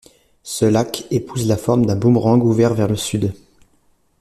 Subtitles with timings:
[0.41, 3.35] Ce lac épouse la forme d'un boomerang ouvert vers le Sud.